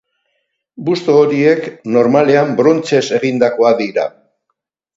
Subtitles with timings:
[0.87, 1.67] Busto horiek
[1.97, 4.11] normalean brontzez egindakoak dira.